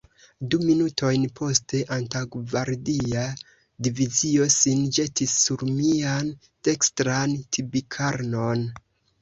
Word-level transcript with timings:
Du 0.51 0.57
minutojn 0.67 1.25
poste, 1.39 1.81
antaŭgvardia 1.97 3.25
divizio 3.89 4.49
sin 4.55 4.83
ĵetis 4.97 5.37
sur 5.45 5.65
mian 5.81 6.35
dekstran 6.71 7.39
tibikarnon. 7.59 8.69